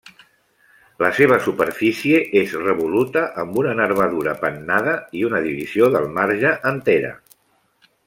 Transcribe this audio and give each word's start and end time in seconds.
La 1.03 1.11
seva 1.17 1.37
superfície 1.47 2.21
és 2.41 2.55
revoluta 2.63 3.25
amb 3.43 3.61
una 3.65 3.77
nervadura 3.83 4.35
pennada 4.43 4.99
i 5.21 5.25
una 5.31 5.45
divisió 5.49 5.95
del 5.99 6.13
marge 6.21 6.59
entera. 6.77 7.17